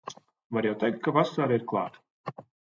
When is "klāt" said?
1.75-2.03